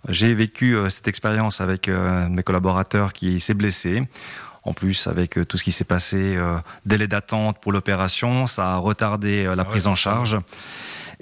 j'ai 0.08 0.34
vécu 0.34 0.76
euh, 0.76 0.88
cette 0.88 1.08
expérience 1.08 1.60
avec 1.60 1.88
euh, 1.88 2.28
mes 2.28 2.42
collaborateurs 2.42 3.12
qui 3.12 3.38
s'est 3.40 3.54
blessé. 3.54 4.02
En 4.62 4.74
plus, 4.74 5.06
avec 5.06 5.38
euh, 5.38 5.44
tout 5.44 5.56
ce 5.56 5.64
qui 5.64 5.72
s'est 5.72 5.84
passé, 5.84 6.38
délai 6.84 7.06
d'attente 7.06 7.58
pour 7.60 7.72
l'opération, 7.72 8.46
ça 8.46 8.72
a 8.72 8.76
retardé 8.76 9.44
la 9.44 9.54
ah 9.58 9.64
prise 9.64 9.86
en 9.86 9.94
charge. 9.94 10.38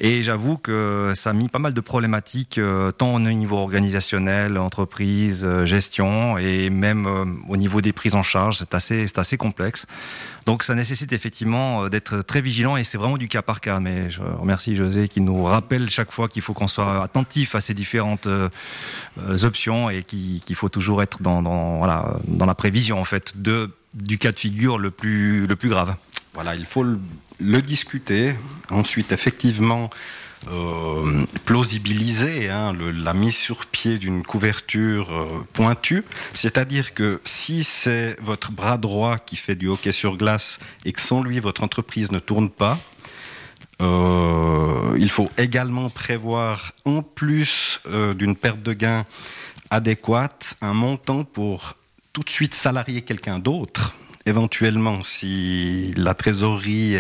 Et 0.01 0.23
j'avoue 0.23 0.59
que 0.59 1.13
ça 1.17 1.31
a 1.31 1.33
mis 1.33 1.49
pas 1.49 1.59
mal 1.59 1.75
de 1.75 1.81
problématiques, 1.81 2.59
euh, 2.59 2.93
tant 2.93 3.15
au 3.15 3.19
niveau 3.19 3.57
organisationnel, 3.57 4.57
entreprise, 4.57 5.45
euh, 5.45 5.67
gestion, 5.67 6.39
et 6.39 6.71
même 6.71 7.07
euh, 7.09 7.25
au 7.49 7.57
niveau 7.57 7.81
des 7.81 7.93
prises 7.93 8.15
en 8.15 8.23
charge. 8.23 8.59
C'est 8.59 8.77
assez, 8.77 9.09
c'est 9.09 9.19
assez 9.19 9.37
complexe. 9.37 9.87
Donc 10.47 10.63
ça 10.63 10.77
nécessite 10.77 11.13
effectivement 11.13 11.89
d'être 11.89 12.21
très 12.21 12.41
vigilant 12.41 12.77
et 12.77 12.85
c'est 12.85 12.97
vraiment 12.97 13.19
du 13.19 13.27
cas 13.27 13.43
par 13.43 13.61
cas. 13.61 13.81
Mais 13.81 14.09
je 14.09 14.23
remercie 14.23 14.77
José 14.77 15.09
qui 15.09 15.21
nous 15.21 15.43
rappelle 15.43 15.91
chaque 15.91 16.13
fois 16.13 16.29
qu'il 16.29 16.43
faut 16.43 16.55
qu'on 16.55 16.69
soit 16.69 17.03
attentif 17.03 17.57
à 17.57 17.61
ces 17.61 17.75
différentes 17.75 18.27
options 19.43 19.91
et 19.91 20.05
qu'il 20.05 20.55
faut 20.55 20.71
toujours 20.71 21.03
être 21.03 21.21
dans, 21.21 21.43
voilà, 21.77 22.17
dans 22.29 22.47
la 22.47 22.55
prévision 22.55 22.99
en 22.99 23.05
fait 23.05 23.35
du 23.93 24.17
cas 24.17 24.33
de 24.33 24.39
figure 24.39 24.79
le 24.79 24.91
plus, 24.91 25.47
le 25.47 25.55
plus 25.55 25.69
grave. 25.69 25.95
Voilà, 26.33 26.55
il 26.55 26.65
faut 26.65 26.83
le, 26.83 26.99
discuter. 27.41 28.35
Ensuite, 28.71 29.13
effectivement, 29.13 29.91
euh, 30.53 31.27
plausibiliser 31.45 32.49
hein, 32.49 32.73
la 32.95 33.13
mise 33.13 33.37
sur 33.37 33.67
pied 33.67 33.99
d'une 33.99 34.23
couverture 34.23 35.13
euh, 35.13 35.47
pointue. 35.53 36.05
C'est-à-dire 36.33 36.95
que 36.95 37.21
si 37.25 37.65
c'est 37.65 38.17
votre 38.23 38.53
bras 38.53 38.79
droit 38.79 39.19
qui 39.19 39.35
fait 39.35 39.57
du 39.57 39.67
hockey 39.67 39.91
sur 39.91 40.17
glace 40.17 40.61
et 40.85 40.93
que 40.93 41.01
sans 41.01 41.23
lui, 41.23 41.41
votre 41.41 41.65
entreprise 41.65 42.13
ne 42.13 42.21
tourne 42.21 42.51
pas, 42.51 42.79
euh, 43.83 44.97
il 44.99 45.11
faut 45.11 45.29
également 45.39 45.91
prévoir, 45.91 46.73
en 46.85 47.03
plus 47.03 47.81
d'une 48.17 48.37
perte 48.37 48.63
de 48.63 48.73
gain 48.73 49.05
adéquate, 49.71 50.57
un 50.61 50.73
montant 50.73 51.25
pour 51.25 51.77
tout 52.13 52.23
de 52.23 52.31
suite 52.31 52.55
salarier 52.55 53.03
quelqu'un 53.03 53.39
d'autre 53.39 53.95
éventuellement, 54.29 55.03
si 55.03 55.93
la 55.97 56.15
trésorerie 56.15 56.97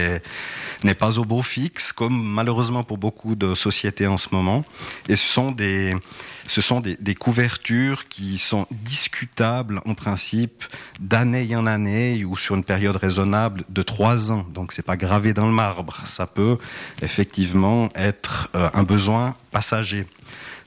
n'est 0.84 0.94
pas 0.94 1.18
au 1.18 1.24
beau 1.24 1.42
fixe, 1.42 1.92
comme 1.92 2.20
malheureusement 2.20 2.82
pour 2.82 2.98
beaucoup 2.98 3.34
de 3.34 3.54
sociétés 3.54 4.06
en 4.06 4.18
ce 4.18 4.28
moment. 4.32 4.64
Et 5.08 5.16
ce 5.16 5.26
sont 5.26 5.50
des, 5.52 7.14
couvertures 7.18 8.08
qui 8.08 8.38
sont 8.38 8.66
discutables 8.70 9.80
en 9.86 9.94
principe 9.94 10.64
d'année 11.00 11.54
en 11.56 11.66
année 11.66 12.24
ou 12.24 12.36
sur 12.36 12.54
une 12.54 12.64
période 12.64 12.96
raisonnable 12.96 13.64
de 13.68 13.82
trois 13.82 14.30
ans. 14.30 14.46
Donc 14.54 14.72
c'est 14.72 14.84
pas 14.84 14.96
gravé 14.96 15.34
dans 15.34 15.46
le 15.46 15.52
marbre. 15.52 16.00
Ça 16.04 16.26
peut 16.26 16.58
effectivement 17.02 17.88
être 17.94 18.50
euh, 18.54 18.70
un 18.74 18.82
besoin 18.82 19.34
passager. 19.50 20.06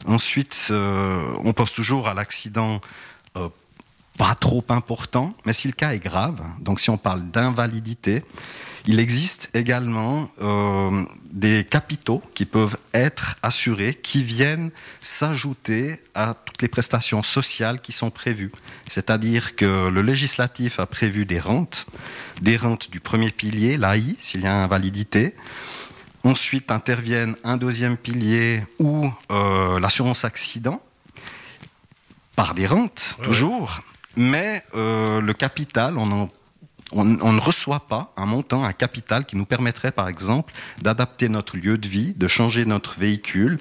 Ensuite, 0.05 0.69
euh, 0.71 1.21
on 1.43 1.53
pense 1.53 1.71
toujours 1.71 2.07
à 2.07 2.13
l'accident 2.13 2.81
euh, 3.37 3.49
pas 4.21 4.35
trop 4.35 4.63
important, 4.69 5.33
mais 5.47 5.53
si 5.53 5.67
le 5.67 5.73
cas 5.73 5.93
est 5.93 5.99
grave, 5.99 6.39
donc 6.59 6.79
si 6.79 6.91
on 6.91 6.97
parle 6.99 7.23
d'invalidité, 7.31 8.23
il 8.85 8.99
existe 8.99 9.49
également 9.55 10.29
euh, 10.43 11.03
des 11.31 11.63
capitaux 11.63 12.21
qui 12.35 12.45
peuvent 12.45 12.77
être 12.93 13.37
assurés, 13.41 13.95
qui 13.95 14.23
viennent 14.23 14.69
s'ajouter 15.01 15.99
à 16.13 16.35
toutes 16.35 16.61
les 16.61 16.67
prestations 16.67 17.23
sociales 17.23 17.81
qui 17.81 17.93
sont 17.93 18.11
prévues. 18.11 18.51
C'est-à-dire 18.87 19.55
que 19.55 19.89
le 19.89 20.03
législatif 20.03 20.79
a 20.79 20.85
prévu 20.85 21.25
des 21.25 21.39
rentes, 21.39 21.87
des 22.43 22.57
rentes 22.57 22.91
du 22.91 22.99
premier 22.99 23.31
pilier, 23.31 23.75
l'AI, 23.75 24.15
s'il 24.19 24.41
y 24.41 24.47
a 24.47 24.53
invalidité. 24.53 25.33
Ensuite 26.23 26.69
interviennent 26.69 27.35
un 27.43 27.57
deuxième 27.57 27.97
pilier 27.97 28.63
ou 28.77 29.11
euh, 29.31 29.79
l'assurance 29.79 30.25
accident, 30.25 30.79
par 32.35 32.53
des 32.53 32.67
rentes, 32.67 33.17
toujours 33.23 33.81
mais 34.15 34.61
euh, 34.75 35.21
le 35.21 35.33
capital, 35.33 35.97
on, 35.97 36.29
on, 36.93 37.03
ne 37.05 37.39
reçoit 37.39 37.87
pas 37.87 38.13
un 38.17 38.25
montant, 38.25 38.63
un 38.63 38.73
capital 38.73 39.25
qui 39.25 39.35
nous 39.35 39.45
permettrait, 39.45 39.91
par 39.91 40.07
exemple, 40.07 40.53
d'adapter 40.81 41.29
notre 41.29 41.57
lieu 41.57 41.77
de 41.77 41.87
vie, 41.87 42.13
de 42.15 42.27
changer 42.27 42.65
notre 42.65 42.99
véhicule, 42.99 43.59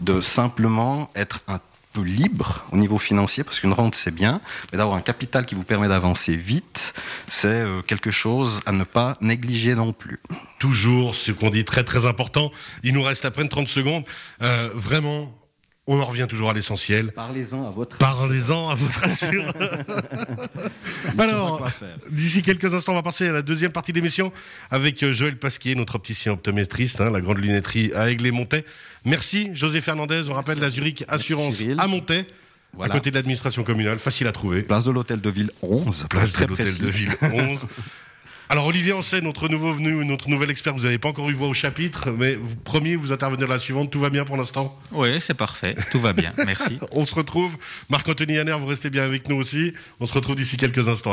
de 0.00 0.20
simplement 0.20 1.10
être 1.14 1.42
un 1.48 1.60
peu 1.92 2.02
libre 2.02 2.64
au 2.70 2.76
niveau 2.76 2.98
financier, 2.98 3.42
parce 3.42 3.58
qu'une 3.58 3.72
rente 3.72 3.96
c'est 3.96 4.12
bien, 4.12 4.40
mais 4.70 4.78
d'avoir 4.78 4.96
un 4.96 5.00
capital 5.00 5.44
qui 5.44 5.56
vous 5.56 5.64
permet 5.64 5.88
d'avancer 5.88 6.36
vite, 6.36 6.94
c'est 7.28 7.48
euh, 7.48 7.82
quelque 7.82 8.12
chose 8.12 8.60
à 8.64 8.72
ne 8.72 8.84
pas 8.84 9.16
négliger 9.20 9.74
non 9.74 9.92
plus. 9.92 10.20
Toujours 10.60 11.14
ce 11.14 11.32
qu'on 11.32 11.50
dit 11.50 11.64
très 11.64 11.82
très 11.82 12.06
important. 12.06 12.52
Il 12.84 12.94
nous 12.94 13.02
reste 13.02 13.24
à 13.24 13.30
peine 13.30 13.48
30 13.48 13.68
secondes. 13.68 14.04
Euh, 14.42 14.70
vraiment, 14.74 15.34
on 15.92 16.00
en 16.00 16.04
revient 16.04 16.26
toujours 16.28 16.50
à 16.50 16.52
l'essentiel. 16.52 17.10
Parlez-en 17.10 17.66
à 17.66 17.70
votre 17.72 17.98
Parlez-en 17.98 18.68
à 18.68 18.76
votre 18.76 19.04
assureur. 19.04 19.52
Alors, 21.18 21.68
d'ici 22.12 22.42
quelques 22.42 22.72
instants, 22.72 22.92
on 22.92 22.94
va 22.94 23.02
passer 23.02 23.26
à 23.26 23.32
la 23.32 23.42
deuxième 23.42 23.72
partie 23.72 23.90
de 23.90 23.96
l'émission 23.96 24.32
avec 24.70 25.02
euh, 25.02 25.12
Joël 25.12 25.36
Pasquier, 25.36 25.74
notre 25.74 25.96
opticien 25.96 26.30
optométriste, 26.32 27.00
hein, 27.00 27.10
la 27.10 27.20
grande 27.20 27.38
lunetterie 27.38 27.92
à 27.94 28.08
Aigle-et-Montais. 28.08 28.64
Merci, 29.04 29.50
José 29.52 29.80
Fernandez. 29.80 30.22
On 30.28 30.34
rappelle 30.34 30.60
la 30.60 30.70
Zurich 30.70 31.04
Assurance 31.08 31.60
à 31.78 31.88
Montais. 31.88 32.24
À 32.80 32.88
côté 32.88 33.10
de 33.10 33.16
l'administration 33.16 33.64
communale, 33.64 33.98
facile 33.98 34.28
à 34.28 34.32
trouver. 34.32 34.62
Place 34.62 34.84
de 34.84 34.92
l'hôtel 34.92 35.20
de 35.20 35.30
ville 35.30 35.50
11. 35.60 36.06
Place 36.08 36.32
de 36.34 36.44
l'hôtel 36.46 36.78
de 36.78 36.86
ville 36.86 37.16
11. 37.20 37.60
Alors 38.50 38.66
Olivier 38.66 38.92
Ancet, 38.92 39.20
notre 39.20 39.48
nouveau 39.48 39.72
venu, 39.72 40.04
notre 40.04 40.28
nouvel 40.28 40.50
expert, 40.50 40.74
vous 40.74 40.82
n'avez 40.82 40.98
pas 40.98 41.10
encore 41.10 41.30
eu 41.30 41.34
voix 41.34 41.46
au 41.46 41.54
chapitre, 41.54 42.10
mais 42.10 42.34
vous, 42.34 42.56
premier, 42.56 42.96
vous 42.96 43.12
intervenez 43.12 43.46
la 43.46 43.60
suivante. 43.60 43.92
Tout 43.92 44.00
va 44.00 44.10
bien 44.10 44.24
pour 44.24 44.36
l'instant? 44.36 44.76
Oui, 44.90 45.20
c'est 45.20 45.34
parfait. 45.34 45.76
Tout 45.92 46.00
va 46.00 46.12
bien. 46.12 46.32
Merci. 46.36 46.80
On 46.90 47.06
se 47.06 47.14
retrouve. 47.14 47.56
Marc-Anthony 47.90 48.32
Yanner, 48.32 48.56
vous 48.58 48.66
restez 48.66 48.90
bien 48.90 49.04
avec 49.04 49.28
nous 49.28 49.36
aussi. 49.36 49.72
On 50.00 50.06
se 50.06 50.12
retrouve 50.12 50.34
d'ici 50.34 50.56
quelques 50.56 50.88
instants. 50.88 51.08